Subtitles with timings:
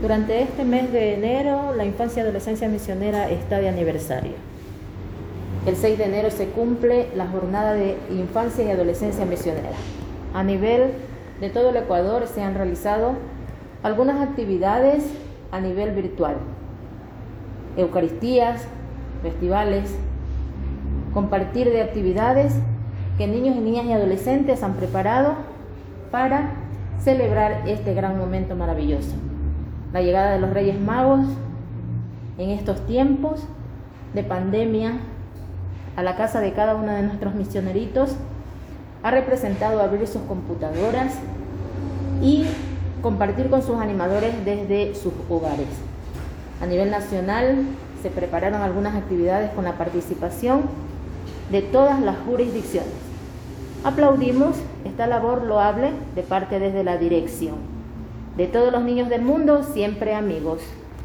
[0.00, 4.34] Durante este mes de enero, la infancia y adolescencia misionera está de aniversario.
[5.66, 9.70] El 6 de enero se cumple la jornada de infancia y adolescencia misionera.
[10.34, 10.92] A nivel
[11.40, 13.14] de todo el Ecuador se han realizado
[13.82, 15.04] algunas actividades
[15.50, 16.36] a nivel virtual.
[17.76, 18.62] Eucaristías,
[19.22, 19.90] festivales,
[21.12, 22.54] compartir de actividades
[23.18, 25.34] que niños y niñas y adolescentes han preparado
[26.12, 26.52] para
[27.00, 29.16] celebrar este gran momento maravilloso.
[29.92, 31.24] La llegada de los Reyes Magos
[32.36, 33.40] en estos tiempos
[34.12, 34.98] de pandemia
[35.96, 38.14] a la casa de cada uno de nuestros misioneritos
[39.02, 41.14] ha representado abrir sus computadoras
[42.20, 42.44] y
[43.00, 45.68] compartir con sus animadores desde sus hogares.
[46.60, 47.64] A nivel nacional
[48.02, 50.62] se prepararon algunas actividades con la participación
[51.50, 52.92] de todas las jurisdicciones.
[53.84, 57.77] Aplaudimos esta labor loable de parte desde la dirección.
[58.38, 60.62] De todos los niños del mundo, siempre amigos.